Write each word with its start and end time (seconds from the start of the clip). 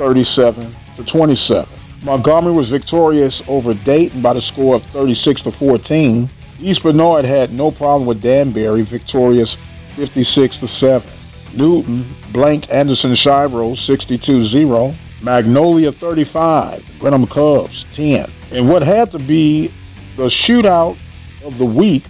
37 0.00 0.66
to 0.96 1.04
27. 1.04 1.68
Montgomery 2.02 2.54
was 2.54 2.70
victorious 2.70 3.42
over 3.46 3.74
Dayton 3.74 4.22
by 4.22 4.32
the 4.32 4.40
score 4.40 4.76
of 4.76 4.82
36 4.84 5.42
to 5.42 5.52
14. 5.52 6.26
East 6.58 6.82
Bernard 6.82 7.26
had 7.26 7.52
no 7.52 7.70
problem 7.70 8.06
with 8.06 8.22
Danbury, 8.22 8.80
victorious 8.80 9.58
56 9.96 10.56
to 10.56 10.68
7. 10.68 11.10
Newton 11.54 12.06
blanked 12.32 12.70
Anderson 12.70 13.14
Shiro 13.14 13.72
62-0. 13.72 14.94
Magnolia 15.20 15.92
35, 15.92 16.82
Brenham 16.98 17.26
Cubs 17.26 17.84
10. 17.92 18.24
And 18.52 18.70
what 18.70 18.80
had 18.80 19.10
to 19.10 19.18
be 19.18 19.70
the 20.16 20.28
shootout 20.28 20.96
of 21.44 21.58
the 21.58 21.66
week, 21.66 22.04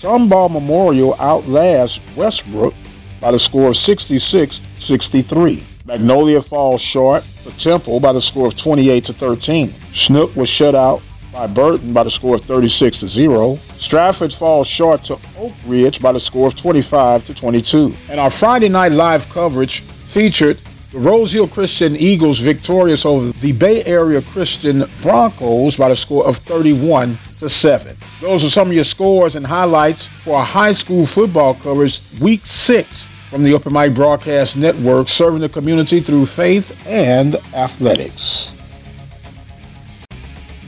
Tomball 0.00 0.50
Memorial 0.50 1.14
outlasts 1.20 2.00
Westbrook 2.16 2.74
by 3.20 3.30
the 3.30 3.38
score 3.38 3.68
of 3.68 3.74
66-63. 3.74 5.62
Magnolia 5.86 6.42
falls 6.42 6.80
short 6.80 7.22
to 7.44 7.56
Temple 7.58 8.00
by 8.00 8.12
the 8.12 8.20
score 8.20 8.48
of 8.48 8.56
28 8.56 9.04
to 9.04 9.12
13. 9.12 9.72
Snook 9.94 10.34
was 10.34 10.48
shut 10.48 10.74
out 10.74 11.00
by 11.32 11.46
Burton 11.46 11.92
by 11.92 12.02
the 12.02 12.10
score 12.10 12.34
of 12.34 12.40
36 12.40 12.98
to 13.00 13.08
0. 13.08 13.54
Stratford 13.74 14.34
falls 14.34 14.66
short 14.66 15.04
to 15.04 15.16
Oak 15.38 15.52
Ridge 15.64 16.02
by 16.02 16.10
the 16.10 16.18
score 16.18 16.48
of 16.48 16.56
25 16.56 17.26
to 17.26 17.34
22. 17.34 17.94
And 18.10 18.18
our 18.18 18.30
Friday 18.30 18.68
night 18.68 18.92
live 18.92 19.28
coverage 19.28 19.82
featured 19.82 20.58
the 20.90 20.98
Rose 20.98 21.30
Hill 21.30 21.46
Christian 21.46 21.94
Eagles 21.94 22.40
victorious 22.40 23.06
over 23.06 23.30
the 23.38 23.52
Bay 23.52 23.84
Area 23.84 24.22
Christian 24.22 24.90
Broncos 25.02 25.76
by 25.76 25.90
the 25.90 25.96
score 25.96 26.26
of 26.26 26.38
31 26.38 27.16
to 27.38 27.48
7. 27.48 27.96
Those 28.20 28.44
are 28.44 28.50
some 28.50 28.68
of 28.68 28.74
your 28.74 28.82
scores 28.82 29.36
and 29.36 29.46
highlights 29.46 30.08
for 30.24 30.38
our 30.38 30.44
high 30.44 30.72
school 30.72 31.06
football 31.06 31.54
coverage 31.54 32.00
week 32.20 32.44
6 32.44 33.08
from 33.30 33.42
the 33.42 33.52
Open 33.52 33.72
Mic 33.72 33.94
Broadcast 33.94 34.56
Network, 34.56 35.08
serving 35.08 35.40
the 35.40 35.48
community 35.48 36.00
through 36.00 36.26
faith 36.26 36.86
and 36.86 37.34
athletics. 37.54 38.52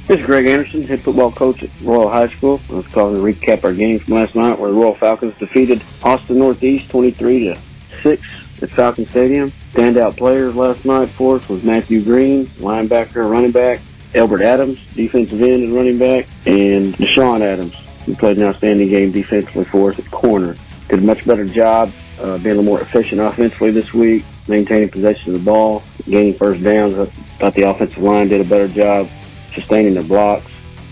This 0.08 0.20
is 0.20 0.26
Greg 0.26 0.46
Anderson, 0.46 0.82
head 0.84 1.02
football 1.02 1.30
coach 1.30 1.62
at 1.62 1.70
Royal 1.82 2.10
High 2.10 2.34
School. 2.36 2.60
I 2.70 2.72
was 2.72 2.86
calling 2.88 3.14
to 3.14 3.20
recap 3.20 3.62
our 3.62 3.74
game 3.74 4.00
from 4.00 4.14
last 4.14 4.34
night 4.34 4.58
where 4.58 4.70
the 4.70 4.76
Royal 4.76 4.96
Falcons 4.96 5.34
defeated 5.38 5.84
Austin 6.02 6.38
Northeast 6.38 6.90
23 6.90 7.44
to 7.44 7.62
6 8.02 8.22
at 8.62 8.70
Falcon 8.70 9.06
Stadium. 9.10 9.52
Standout 9.74 10.16
players 10.16 10.54
last 10.54 10.84
night 10.84 11.12
for 11.16 11.36
us 11.36 11.48
was 11.48 11.62
Matthew 11.62 12.02
Green, 12.02 12.46
linebacker, 12.58 13.30
running 13.30 13.52
back, 13.52 13.80
Albert 14.14 14.42
Adams, 14.42 14.78
defensive 14.96 15.42
end 15.42 15.64
and 15.64 15.74
running 15.74 15.98
back, 15.98 16.26
and 16.46 16.94
Deshaun 16.94 17.42
Adams, 17.42 17.74
who 18.06 18.16
played 18.16 18.38
an 18.38 18.44
outstanding 18.44 18.88
game 18.88 19.12
defensively 19.12 19.66
for 19.66 19.92
us 19.92 19.98
at 19.98 20.10
corner. 20.10 20.56
Did 20.88 21.00
a 21.00 21.02
much 21.02 21.26
better 21.26 21.46
job 21.46 21.90
uh, 22.18 22.38
being 22.38 22.58
a 22.58 22.62
more 22.62 22.80
efficient 22.80 23.20
offensively 23.20 23.70
this 23.72 23.92
week, 23.92 24.24
maintaining 24.48 24.88
possession 24.88 25.34
of 25.34 25.40
the 25.40 25.44
ball, 25.44 25.82
gaining 26.06 26.36
first 26.38 26.62
downs. 26.64 26.94
I 26.98 27.38
thought 27.38 27.54
the 27.54 27.68
offensive 27.68 28.02
line 28.02 28.28
did 28.28 28.40
a 28.40 28.48
better 28.48 28.68
job 28.68 29.06
sustaining 29.54 29.94
their 29.94 30.04
blocks. 30.06 30.46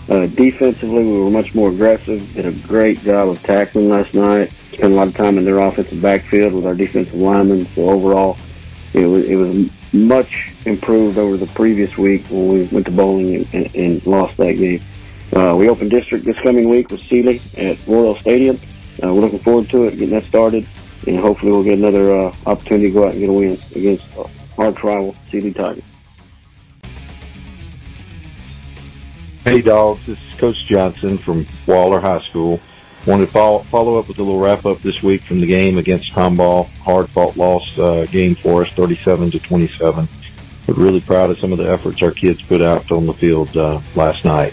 Uh, 0.09 0.27
defensively, 0.27 1.03
we 1.03 1.19
were 1.19 1.29
much 1.29 1.53
more 1.53 1.69
aggressive. 1.69 2.21
Did 2.33 2.45
a 2.45 2.67
great 2.67 2.99
job 2.99 3.29
of 3.29 3.39
tackling 3.39 3.89
last 3.89 4.13
night. 4.13 4.53
Spent 4.73 4.93
a 4.93 4.95
lot 4.95 5.07
of 5.09 5.15
time 5.15 5.37
in 5.37 5.45
their 5.45 5.59
offensive 5.59 6.01
backfield 6.01 6.53
with 6.53 6.65
our 6.65 6.75
defensive 6.75 7.15
linemen. 7.15 7.67
So 7.75 7.89
overall, 7.89 8.37
it 8.93 9.05
was, 9.05 9.25
it 9.25 9.35
was 9.35 9.69
much 9.93 10.29
improved 10.65 11.17
over 11.17 11.37
the 11.37 11.47
previous 11.55 11.95
week 11.97 12.23
when 12.29 12.47
we 12.47 12.67
went 12.71 12.85
to 12.85 12.91
bowling 12.91 13.35
and, 13.35 13.53
and, 13.53 13.75
and 13.75 14.07
lost 14.07 14.37
that 14.37 14.53
game. 14.53 14.81
Uh, 15.35 15.55
we 15.55 15.67
open 15.67 15.89
district 15.89 16.25
this 16.25 16.37
coming 16.41 16.69
week 16.69 16.89
with 16.89 17.01
Sealy 17.09 17.41
at 17.57 17.77
Royal 17.87 18.17
Stadium. 18.21 18.59
Uh, 19.03 19.13
we're 19.13 19.21
looking 19.21 19.39
forward 19.39 19.69
to 19.69 19.83
it, 19.83 19.91
getting 19.91 20.11
that 20.11 20.27
started, 20.27 20.67
and 21.05 21.19
hopefully 21.19 21.51
we'll 21.51 21.63
get 21.63 21.77
another 21.77 22.11
uh, 22.11 22.35
opportunity 22.45 22.87
to 22.87 22.93
go 22.93 23.05
out 23.05 23.11
and 23.11 23.19
get 23.19 23.29
a 23.29 23.33
win 23.33 23.57
against 23.75 24.03
our 24.57 24.71
rival, 24.83 25.15
Sealy 25.31 25.53
Tigers. 25.53 25.83
Hey, 29.43 29.61
dogs. 29.61 30.01
This 30.05 30.17
is 30.17 30.39
Coach 30.41 30.57
Johnson 30.67 31.19
from 31.23 31.47
Waller 31.67 32.01
High 32.01 32.21
School. 32.29 32.59
Wanted 33.07 33.27
to 33.27 33.31
follow, 33.31 33.63
follow 33.71 33.97
up 33.97 34.09
with 34.09 34.17
a 34.17 34.21
little 34.21 34.41
wrap 34.41 34.65
up 34.65 34.81
this 34.83 35.01
week 35.01 35.21
from 35.25 35.39
the 35.39 35.47
game 35.47 35.77
against 35.77 36.11
Tomball. 36.11 36.67
Hard 36.79 37.09
fought 37.13 37.37
loss 37.37 37.63
uh, 37.77 38.05
game 38.11 38.35
for 38.43 38.65
us, 38.65 38.71
37 38.75 39.31
to 39.31 39.39
27. 39.47 40.09
But 40.65 40.75
really 40.75 40.99
proud 40.99 41.29
of 41.29 41.37
some 41.39 41.53
of 41.53 41.59
the 41.59 41.71
efforts 41.71 42.01
our 42.01 42.11
kids 42.11 42.41
put 42.49 42.61
out 42.61 42.91
on 42.91 43.07
the 43.07 43.13
field 43.13 43.55
uh, 43.55 43.79
last 43.95 44.25
night. 44.25 44.51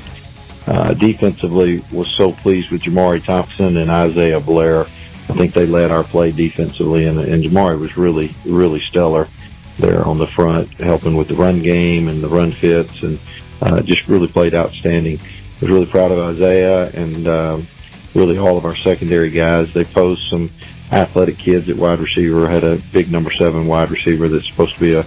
Uh, 0.67 0.95
defensively, 0.95 1.85
was 1.93 2.13
so 2.17 2.33
pleased 2.43 2.71
with 2.73 2.81
Jamari 2.83 3.25
Thompson 3.25 3.77
and 3.77 3.91
Isaiah 3.91 4.41
Blair. 4.41 4.87
I 5.29 5.37
think 5.37 5.55
they 5.55 5.67
led 5.67 5.91
our 5.91 6.05
play 6.05 6.33
defensively, 6.33 7.07
and, 7.07 7.19
and 7.19 7.45
Jamari 7.45 7.79
was 7.79 7.95
really, 7.97 8.35
really 8.47 8.81
stellar 8.89 9.29
there 9.79 10.05
on 10.05 10.19
the 10.19 10.27
front, 10.35 10.73
helping 10.81 11.17
with 11.17 11.29
the 11.29 11.35
run 11.35 11.63
game 11.63 12.09
and 12.09 12.23
the 12.23 12.29
run 12.29 12.53
fits, 12.61 12.93
and 13.03 13.21
uh, 13.61 13.83
just 13.83 14.09
really 14.09 14.29
played 14.29 14.55
outstanding. 14.55 15.19
I 15.21 15.61
was 15.61 15.71
really 15.71 15.91
proud 15.91 16.13
of 16.13 16.19
Isaiah 16.37 16.89
and 16.91 17.29
um, 17.29 17.69
really 18.15 18.39
all 18.39 18.57
of 18.57 18.65
our 18.65 18.77
secondary 18.77 19.31
guys. 19.31 19.69
They 19.75 19.85
posed 19.85 20.23
some 20.31 20.51
athletic 20.93 21.39
kids 21.39 21.69
at 21.69 21.77
wide 21.77 22.01
receiver. 22.01 22.49
Had 22.49 22.65
a 22.65 22.79
big 22.93 23.11
number 23.11 23.31
seven 23.39 23.67
wide 23.67 23.91
receiver 23.91 24.29
that's 24.29 24.49
supposed 24.49 24.75
to 24.75 24.81
be 24.81 24.95
a 24.95 25.03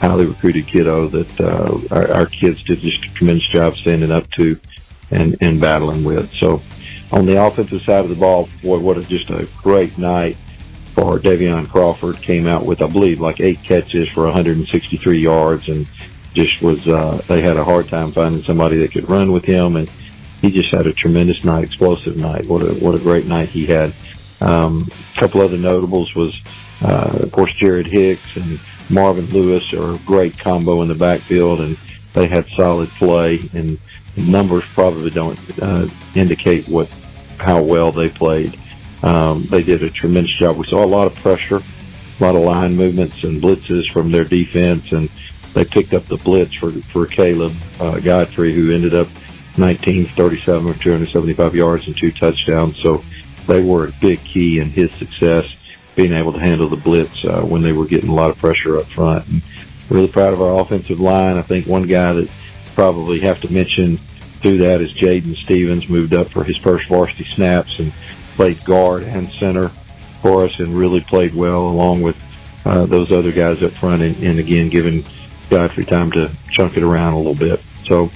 highly 0.00 0.26
recruited 0.26 0.66
kiddo 0.68 1.08
that 1.10 1.40
uh, 1.40 1.94
our, 1.94 2.10
our 2.12 2.26
kids 2.26 2.62
did 2.64 2.80
just 2.80 2.98
a 3.04 3.14
tremendous 3.14 3.48
job 3.52 3.74
standing 3.82 4.10
up 4.10 4.28
to 4.36 4.58
and, 5.12 5.36
and 5.40 5.60
battling 5.60 6.04
with. 6.04 6.28
So 6.40 6.60
on 7.10 7.26
the 7.26 7.42
offensive 7.42 7.80
side 7.86 8.04
of 8.04 8.10
the 8.10 8.16
ball, 8.16 8.48
boy, 8.62 8.78
what 8.80 8.98
a, 8.98 9.04
just 9.06 9.30
a 9.30 9.48
great 9.62 9.98
night 9.98 10.36
for 10.94 11.18
Davion 11.18 11.70
Crawford. 11.70 12.16
Came 12.22 12.46
out 12.46 12.66
with, 12.66 12.82
I 12.82 12.90
believe, 12.90 13.20
like 13.20 13.40
eight 13.40 13.58
catches 13.66 14.08
for 14.14 14.24
163 14.24 15.18
yards 15.18 15.68
and 15.68 15.86
just 16.34 16.62
was, 16.62 16.78
uh, 16.86 17.20
they 17.28 17.42
had 17.42 17.56
a 17.56 17.64
hard 17.64 17.88
time 17.88 18.12
finding 18.12 18.42
somebody 18.44 18.78
that 18.78 18.92
could 18.92 19.08
run 19.08 19.32
with 19.32 19.44
him 19.44 19.76
and 19.76 19.88
he 20.42 20.50
just 20.50 20.74
had 20.74 20.86
a 20.86 20.92
tremendous 20.92 21.42
night, 21.44 21.64
explosive 21.64 22.16
night. 22.16 22.46
What 22.48 22.62
a 22.62 22.74
what 22.74 22.96
a 22.96 22.98
great 22.98 23.26
night 23.26 23.48
he 23.48 23.64
had. 23.64 23.94
Um, 24.40 24.90
a 25.16 25.20
couple 25.20 25.40
other 25.40 25.56
notables 25.56 26.12
was, 26.16 26.36
uh, 26.82 27.20
of 27.22 27.30
course, 27.30 27.52
Jared 27.60 27.86
Hicks 27.86 28.20
and 28.34 28.58
Marvin 28.90 29.26
Lewis 29.26 29.62
are 29.72 29.94
a 29.94 30.04
great 30.04 30.36
combo 30.40 30.82
in 30.82 30.88
the 30.88 30.96
backfield, 30.96 31.60
and 31.60 31.78
they 32.14 32.28
had 32.28 32.44
solid 32.56 32.88
play. 32.98 33.38
And 33.54 33.78
numbers 34.16 34.64
probably 34.74 35.10
don't 35.10 35.38
uh, 35.60 35.86
indicate 36.14 36.68
what 36.68 36.88
how 37.38 37.62
well 37.62 37.92
they 37.92 38.08
played. 38.08 38.54
Um, 39.02 39.48
they 39.50 39.62
did 39.62 39.82
a 39.82 39.90
tremendous 39.90 40.32
job. 40.38 40.56
We 40.56 40.66
saw 40.66 40.84
a 40.84 40.86
lot 40.86 41.10
of 41.10 41.14
pressure, 41.22 41.58
a 41.58 42.22
lot 42.22 42.36
of 42.36 42.42
line 42.42 42.76
movements 42.76 43.16
and 43.22 43.42
blitzes 43.42 43.90
from 43.92 44.12
their 44.12 44.24
defense, 44.24 44.84
and 44.92 45.08
they 45.54 45.64
picked 45.64 45.92
up 45.92 46.06
the 46.08 46.18
blitz 46.24 46.54
for 46.60 46.72
for 46.92 47.06
Caleb 47.06 47.52
uh, 47.80 47.98
Godfrey, 48.00 48.54
who 48.54 48.72
ended 48.72 48.94
up 48.94 49.08
19 49.58 50.12
37 50.16 50.66
or 50.66 50.74
275 50.82 51.54
yards 51.54 51.86
and 51.86 51.96
two 52.00 52.12
touchdowns. 52.12 52.76
So 52.82 53.02
they 53.48 53.60
were 53.60 53.88
a 53.88 53.92
big 54.00 54.18
key 54.32 54.60
in 54.60 54.70
his 54.70 54.90
success, 54.98 55.44
being 55.96 56.12
able 56.12 56.32
to 56.32 56.38
handle 56.38 56.70
the 56.70 56.76
blitz 56.76 57.12
uh, 57.24 57.42
when 57.42 57.62
they 57.62 57.72
were 57.72 57.86
getting 57.86 58.08
a 58.08 58.14
lot 58.14 58.30
of 58.30 58.36
pressure 58.38 58.78
up 58.78 58.86
front. 58.94 59.26
And 59.28 59.42
really 59.92 60.10
proud 60.10 60.32
of 60.32 60.40
our 60.40 60.60
offensive 60.60 60.98
line. 60.98 61.36
I 61.36 61.46
think 61.46 61.66
one 61.66 61.86
guy 61.86 62.12
that 62.12 62.28
probably 62.74 63.20
have 63.20 63.40
to 63.42 63.48
mention 63.48 64.00
through 64.40 64.58
that 64.58 64.80
is 64.80 64.90
Jaden 64.94 65.36
Stevens 65.44 65.88
moved 65.88 66.14
up 66.14 66.30
for 66.30 66.44
his 66.44 66.56
first 66.58 66.88
varsity 66.88 67.26
snaps 67.36 67.70
and 67.78 67.92
played 68.36 68.64
guard 68.64 69.02
and 69.02 69.28
center 69.38 69.70
for 70.22 70.44
us 70.44 70.52
and 70.58 70.76
really 70.76 71.04
played 71.08 71.34
well 71.34 71.68
along 71.68 72.02
with 72.02 72.16
uh, 72.64 72.86
those 72.86 73.10
other 73.10 73.32
guys 73.32 73.62
up 73.62 73.72
front 73.80 74.02
and, 74.02 74.16
and 74.16 74.38
again 74.38 74.70
giving 74.70 75.04
Godfrey 75.50 75.84
time 75.84 76.10
to 76.12 76.34
chunk 76.52 76.76
it 76.76 76.82
around 76.82 77.14
a 77.14 77.18
little 77.18 77.38
bit. 77.38 77.60
So 77.86 78.08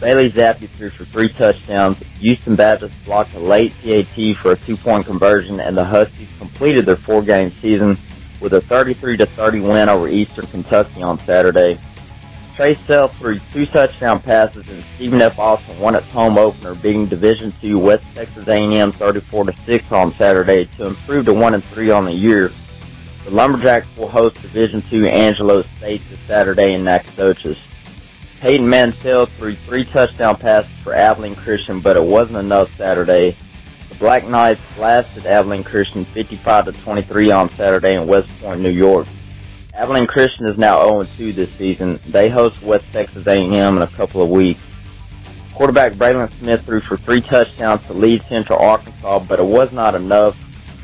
Bailey 0.00 0.30
Zappe 0.32 0.68
threw 0.76 0.90
for 0.90 1.04
three 1.06 1.32
touchdowns. 1.34 1.98
Houston 2.20 2.56
Baptist 2.56 2.94
blocked 3.04 3.34
a 3.34 3.38
late 3.38 3.72
PAT 3.82 4.36
for 4.42 4.52
a 4.52 4.66
two-point 4.66 5.06
conversion, 5.06 5.60
and 5.60 5.76
the 5.76 5.84
Huskies 5.84 6.28
completed 6.38 6.86
their 6.86 6.96
four-game 7.04 7.52
season 7.60 7.98
with 8.40 8.54
a 8.54 8.62
33 8.62 9.18
to 9.18 9.26
30 9.36 9.60
win 9.60 9.88
over 9.88 10.08
Eastern 10.08 10.46
Kentucky 10.46 11.02
on 11.02 11.20
Saturday. 11.26 11.78
Trey 12.56 12.76
Self 12.86 13.12
threw 13.18 13.38
two 13.52 13.66
touchdown 13.66 14.20
passes, 14.20 14.64
and 14.68 14.84
Stephen 14.96 15.20
F. 15.20 15.38
Austin 15.38 15.78
won 15.78 15.94
its 15.94 16.06
home 16.08 16.38
opener, 16.38 16.74
beating 16.74 17.06
Division 17.06 17.54
II 17.62 17.74
West 17.74 18.04
Texas 18.14 18.44
A&M 18.48 18.92
34 18.92 19.44
to 19.44 19.52
6 19.66 19.84
on 19.90 20.14
Saturday 20.18 20.68
to 20.76 20.86
improve 20.86 21.26
to 21.26 21.34
1 21.34 21.54
and 21.54 21.64
3 21.72 21.90
on 21.90 22.04
the 22.06 22.12
year. 22.12 22.50
The 23.24 23.30
Lumberjacks 23.30 23.86
will 23.98 24.08
host 24.08 24.36
Division 24.40 24.82
II 24.90 25.08
Angelo 25.08 25.62
State 25.78 26.00
this 26.10 26.18
Saturday 26.26 26.72
in 26.72 26.84
Nacogdoches. 26.84 27.56
Peyton 28.40 28.66
Mansell 28.66 29.28
threw 29.36 29.54
three 29.66 29.84
touchdown 29.92 30.38
passes 30.38 30.70
for 30.82 30.94
Abilene 30.94 31.36
Christian, 31.36 31.82
but 31.82 31.96
it 31.98 32.02
wasn't 32.02 32.38
enough 32.38 32.68
Saturday. 32.78 33.36
The 33.90 33.94
Black 33.96 34.26
Knights 34.26 34.60
blasted 34.74 35.26
Abilene 35.26 35.64
Christian 35.64 36.06
55 36.14 36.64
to 36.66 36.72
23 36.82 37.30
on 37.30 37.50
Saturday 37.58 37.94
in 37.96 38.08
West 38.08 38.28
Point, 38.40 38.60
New 38.60 38.70
York. 38.70 39.06
Abilene 39.74 40.06
Christian 40.06 40.46
is 40.46 40.56
now 40.56 40.78
0-2 40.78 41.36
this 41.36 41.50
season. 41.58 42.00
They 42.10 42.30
host 42.30 42.56
West 42.64 42.86
Texas 42.92 43.26
A&M 43.26 43.52
in 43.52 43.82
a 43.82 43.96
couple 43.96 44.22
of 44.22 44.30
weeks. 44.30 44.60
Quarterback 45.54 45.92
Breylin 45.92 46.30
Smith 46.40 46.64
threw 46.64 46.80
for 46.88 46.96
three 47.04 47.20
touchdowns 47.20 47.82
to 47.86 47.92
lead 47.92 48.22
Central 48.30 48.58
Arkansas, 48.58 49.26
but 49.28 49.38
it 49.38 49.44
was 49.44 49.68
not 49.72 49.94
enough. 49.94 50.34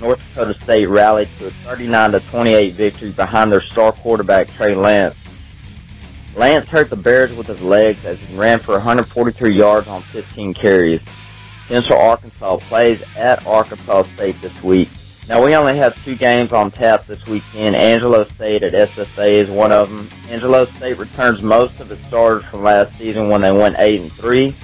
North 0.00 0.18
Dakota 0.28 0.54
State 0.62 0.86
rallied 0.86 1.28
to 1.38 1.46
a 1.46 1.50
39 1.64 2.12
to 2.12 2.30
28 2.30 2.76
victory 2.76 3.12
behind 3.12 3.50
their 3.50 3.62
star 3.72 3.92
quarterback 3.92 4.48
Trey 4.56 4.74
Lance. 4.74 5.14
Lance 6.36 6.68
hurt 6.68 6.90
the 6.90 6.96
Bears 6.96 7.36
with 7.36 7.46
his 7.46 7.60
legs 7.60 7.98
as 8.04 8.18
he 8.18 8.36
ran 8.36 8.60
for 8.60 8.72
143 8.72 9.56
yards 9.56 9.88
on 9.88 10.04
15 10.12 10.52
carries. 10.54 11.00
Central 11.68 11.98
Arkansas 11.98 12.58
plays 12.68 13.00
at 13.16 13.44
Arkansas 13.46 14.04
State 14.14 14.36
this 14.42 14.52
week. 14.62 14.88
Now 15.28 15.44
we 15.44 15.54
only 15.56 15.76
have 15.78 15.92
two 16.04 16.14
games 16.14 16.52
on 16.52 16.70
tap 16.70 17.06
this 17.08 17.18
weekend. 17.26 17.74
Angelo 17.74 18.26
State 18.36 18.62
at 18.62 18.74
SFA 18.74 19.44
is 19.44 19.50
one 19.50 19.72
of 19.72 19.88
them. 19.88 20.08
Angelo 20.28 20.66
State 20.76 20.98
returns 20.98 21.42
most 21.42 21.80
of 21.80 21.90
its 21.90 22.06
starters 22.06 22.44
from 22.50 22.62
last 22.62 22.96
season 22.98 23.28
when 23.28 23.40
they 23.40 23.50
went 23.50 23.76
8 23.78 24.02
and 24.02 24.12
3. 24.20 24.56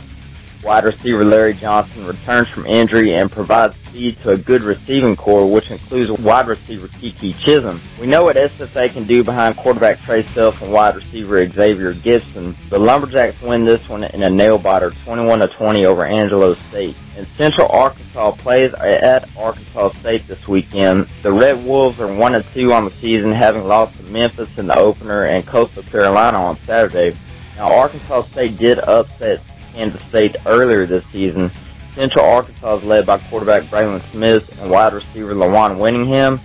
Wide 0.65 0.85
receiver 0.85 1.25
Larry 1.25 1.55
Johnson 1.55 2.07
returns 2.07 2.49
from 2.55 2.67
injury 2.67 3.15
and 3.15 3.33
provides 3.33 3.75
speed 3.89 4.17
to 4.23 4.31
a 4.31 4.39
good 4.39 4.63
receiving 4.63 5.17
core, 5.17 5.53
which 5.53 5.69
includes 5.69 6.13
wide 6.23 6.47
receiver 6.47 6.87
Keke 6.87 7.37
Chisholm. 7.45 7.83
We 8.01 8.07
know 8.07 8.23
what 8.23 8.37
SFA 8.37 8.93
can 8.93 9.05
do 9.05 9.25
behind 9.25 9.57
quarterback 9.57 10.01
Trey 10.05 10.25
Self 10.35 10.55
and 10.63 10.73
wide 10.73 10.95
receiver 10.95 11.45
Xavier 11.53 11.95
Gibson. 11.95 12.57
The 12.71 12.79
Lumberjacks 12.79 13.43
win 13.43 13.65
this 13.65 13.81
one 13.89 14.05
in 14.05 14.23
a 14.23 14.31
nail 14.31 14.57
biter, 14.57 14.93
21 15.05 15.41
to 15.41 15.49
20 15.49 15.85
over 15.85 16.07
Angelo 16.07 16.55
State. 16.71 16.95
And 17.17 17.27
Central 17.37 17.67
Arkansas 17.69 18.37
plays 18.37 18.73
at 18.79 19.29
Arkansas 19.37 19.99
State 19.99 20.29
this 20.29 20.47
weekend. 20.47 21.09
The 21.25 21.33
Red 21.33 21.67
Wolves 21.67 21.99
are 21.99 22.15
1 22.15 22.35
and 22.37 22.45
2 22.55 22.73
on 22.73 22.85
the 22.85 22.93
season, 23.01 23.33
having 23.33 23.65
lost 23.65 23.97
to 23.97 24.05
Memphis 24.05 24.49
in 24.57 24.69
the 24.69 24.79
opener 24.79 25.25
and 25.25 25.45
Coastal 25.45 25.83
Carolina 25.91 26.39
on 26.39 26.57
Saturday. 26.67 27.19
Now, 27.57 27.71
Arkansas 27.73 28.29
State 28.31 28.59
did 28.59 28.79
upset 28.79 29.41
Kansas 29.73 30.03
State 30.09 30.37
earlier 30.47 30.87
this 30.87 31.05
season. 31.13 31.51
Central 31.95 32.25
Arkansas 32.25 32.79
is 32.79 32.85
led 32.85 33.07
by 33.07 33.19
quarterback 33.29 33.65
Breylin 33.65 34.03
Smith 34.13 34.43
and 34.59 34.71
wide 34.71 34.95
receiver 34.95 35.35
Lujuan 35.35 35.77
Winningham. 35.77 36.41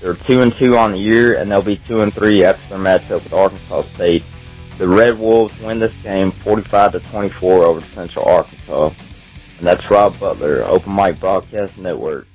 They're 0.00 0.16
two 0.26 0.40
and 0.42 0.52
two 0.58 0.76
on 0.76 0.92
the 0.92 0.98
year, 0.98 1.38
and 1.38 1.50
they'll 1.50 1.62
be 1.62 1.80
two 1.88 2.00
and 2.02 2.12
three 2.12 2.44
after 2.44 2.68
their 2.68 2.78
matchup 2.78 3.24
with 3.24 3.32
Arkansas 3.32 3.82
State. 3.94 4.22
The 4.78 4.88
Red 4.88 5.18
Wolves 5.18 5.54
win 5.60 5.78
this 5.78 5.92
game 6.02 6.32
45 6.42 6.92
to 6.92 7.00
24 7.10 7.64
over 7.64 7.80
Central 7.94 8.24
Arkansas. 8.24 8.90
And 9.58 9.66
that's 9.66 9.88
Rob 9.90 10.18
Butler, 10.18 10.64
Open 10.64 10.94
Mic 10.94 11.20
Broadcast 11.20 11.76
Network. 11.78 12.26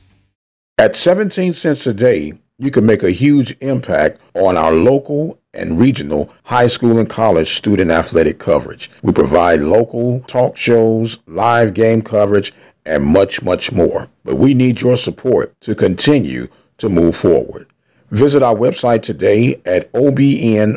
At 0.77 0.95
17 0.95 1.53
cents 1.53 1.87
a 1.87 1.93
day, 1.93 2.33
you 2.57 2.71
can 2.71 2.85
make 2.85 3.03
a 3.03 3.11
huge 3.11 3.57
impact 3.59 4.21
on 4.33 4.57
our 4.57 4.71
local 4.71 5.39
and 5.57 5.79
regional 5.79 6.29
high 6.43 6.67
school 6.67 6.99
and 6.99 7.09
college 7.09 7.49
student 7.49 7.91
athletic 7.91 8.39
coverage. 8.39 8.89
We 9.03 9.11
provide 9.11 9.59
local 9.59 10.21
talk 10.21 10.55
shows, 10.55 11.19
live 11.27 11.73
game 11.73 12.01
coverage, 12.01 12.53
and 12.85 13.03
much, 13.03 13.41
much 13.41 13.71
more. 13.71 14.07
But 14.23 14.35
we 14.35 14.53
need 14.53 14.79
your 14.79 14.95
support 14.95 15.59
to 15.61 15.75
continue 15.75 16.47
to 16.77 16.89
move 16.89 17.15
forward. 17.15 17.67
Visit 18.11 18.41
our 18.43 18.55
website 18.55 19.01
today 19.01 19.61
at 19.65 19.91
obnradio.com. 19.91 20.75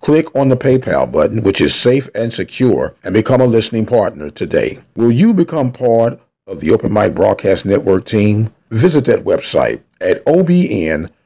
Click 0.00 0.34
on 0.34 0.48
the 0.48 0.56
PayPal 0.56 1.10
button, 1.12 1.42
which 1.42 1.60
is 1.60 1.74
safe 1.74 2.08
and 2.14 2.32
secure, 2.32 2.94
and 3.04 3.12
become 3.14 3.40
a 3.40 3.46
listening 3.46 3.86
partner 3.86 4.30
today. 4.30 4.78
Will 4.96 5.12
you 5.12 5.34
become 5.34 5.72
part 5.72 6.20
of 6.46 6.60
the 6.60 6.72
Open 6.72 6.92
Mic 6.92 7.14
Broadcast 7.14 7.64
Network 7.64 8.04
team? 8.04 8.50
Visit 8.70 9.06
that 9.06 9.24
website 9.24 9.80
at 10.00 10.22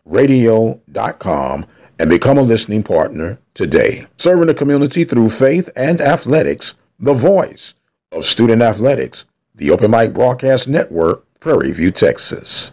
obnradio.com 0.06 1.66
and 1.99 2.11
become 2.11 2.38
a 2.38 2.42
listening 2.42 2.82
partner 2.82 3.38
today. 3.54 4.06
Serving 4.16 4.46
the 4.46 4.54
community 4.54 5.04
through 5.04 5.30
faith 5.30 5.70
and 5.76 6.00
athletics, 6.00 6.75
the 6.99 7.14
voice 7.14 7.75
of 8.12 8.25
student 8.25 8.62
athletics, 8.62 9.26
the 9.54 9.70
Open 9.70 9.90
Mic 9.90 10.12
Broadcast 10.12 10.68
Network, 10.68 11.25
Prairie 11.40 11.73
View, 11.73 11.90
Texas. 11.90 12.73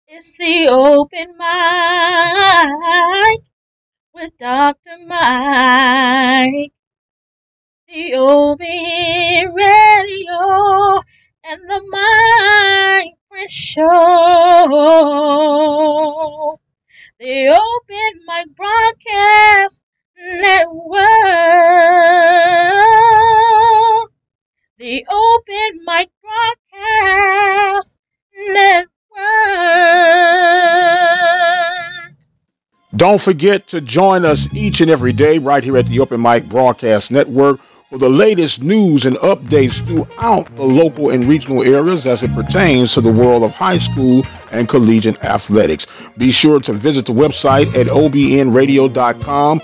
It's 0.09 0.37
the 0.37 0.69
open 0.69 1.37
mic 1.38 1.47
with 4.14 4.37
Dr. 4.38 4.99
Mike. 5.07 6.73
The 7.88 8.14
open 8.14 9.55
radio 9.55 11.02
and 11.45 11.61
the 11.69 11.83
Mike 11.90 13.14
Prince 13.31 13.52
Show. 13.52 13.87
The 17.19 17.49
open 17.49 18.21
mic 18.26 18.55
broadcast 18.57 19.85
network. 20.17 21.00
The 24.79 25.05
open 25.11 25.81
mic 25.85 26.11
Don't 33.00 33.19
forget 33.19 33.66
to 33.69 33.80
join 33.80 34.26
us 34.26 34.47
each 34.52 34.83
and 34.83 34.90
every 34.90 35.14
day 35.14 35.38
right 35.38 35.64
here 35.64 35.78
at 35.78 35.87
the 35.87 36.00
Open 36.00 36.21
Mic 36.21 36.47
Broadcast 36.50 37.11
Network 37.11 37.59
for 37.88 37.97
the 37.97 38.11
latest 38.11 38.62
news 38.62 39.07
and 39.07 39.16
updates 39.16 39.83
throughout 39.87 40.54
the 40.57 40.64
local 40.64 41.09
and 41.09 41.25
regional 41.25 41.62
areas 41.62 42.04
as 42.04 42.23
it 42.23 42.30
pertains 42.35 42.92
to 42.92 43.00
the 43.00 43.11
world 43.11 43.42
of 43.42 43.52
high 43.52 43.78
school 43.78 44.23
and 44.52 44.69
collegiate 44.69 45.25
athletics. 45.25 45.87
Be 46.19 46.30
sure 46.30 46.61
to 46.61 46.75
visit 46.75 47.07
the 47.07 47.14
website 47.14 47.75
at 47.75 47.87
obnradio.com. 47.87 49.62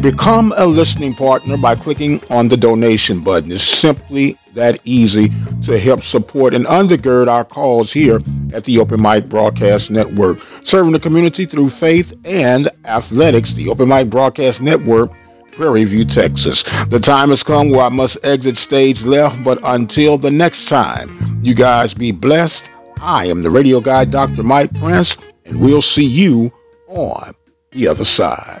Become 0.00 0.52
a 0.56 0.66
listening 0.66 1.14
partner 1.14 1.56
by 1.56 1.76
clicking 1.76 2.22
on 2.28 2.48
the 2.48 2.56
donation 2.56 3.22
button. 3.22 3.52
It's 3.52 3.62
simply 3.62 4.38
that 4.54 4.80
easy 4.84 5.30
to 5.64 5.78
help 5.78 6.02
support 6.02 6.52
and 6.52 6.66
undergird 6.66 7.28
our 7.28 7.44
cause 7.44 7.92
here 7.92 8.20
at 8.52 8.64
the 8.64 8.78
Open 8.78 9.00
Mic 9.00 9.28
Broadcast 9.28 9.90
Network. 9.90 10.38
Serving 10.64 10.92
the 10.92 11.00
community 11.00 11.46
through 11.46 11.70
faith 11.70 12.12
and 12.24 12.68
athletics, 12.84 13.54
the 13.54 13.68
Open 13.68 13.88
Mic 13.88 14.10
Broadcast 14.10 14.60
Network 14.60 15.10
Prairie 15.52 15.84
View, 15.84 16.04
Texas. 16.04 16.64
The 16.88 17.00
time 17.00 17.30
has 17.30 17.42
come 17.42 17.70
where 17.70 17.82
I 17.82 17.88
must 17.88 18.18
exit 18.24 18.56
stage 18.56 19.02
left, 19.04 19.42
but 19.44 19.58
until 19.62 20.18
the 20.18 20.30
next 20.30 20.68
time, 20.68 21.40
you 21.42 21.54
guys 21.54 21.94
be 21.94 22.10
blessed. 22.10 22.68
I 23.00 23.26
am 23.26 23.42
the 23.42 23.50
radio 23.50 23.80
guy, 23.80 24.04
Dr. 24.04 24.42
Mike 24.42 24.74
Prince, 24.80 25.16
and 25.44 25.60
we'll 25.60 25.82
see 25.82 26.04
you 26.04 26.52
on 26.88 27.34
the 27.70 27.88
other 27.88 28.04
side. 28.04 28.60